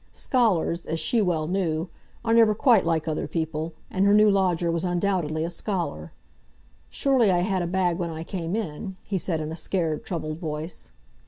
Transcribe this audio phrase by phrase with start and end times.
[0.13, 1.87] Scholars, as she well knew,
[2.25, 6.11] are never quite like other people, and her new lodger was undoubtedly a scholar.
[6.89, 10.39] "Surely I had a bag when I came in?" he said in a scared, troubled
[10.39, 10.89] voice.